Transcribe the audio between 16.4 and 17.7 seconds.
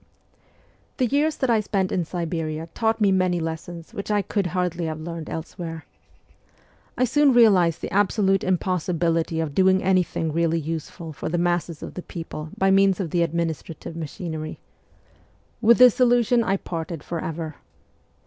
I parted for ever.